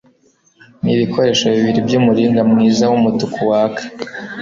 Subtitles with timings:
[0.83, 3.83] n ibikoresho bibiri by umuringa mwiza w umutuku waka